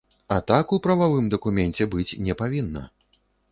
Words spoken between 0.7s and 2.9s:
у прававым дакуменце быць не павінна.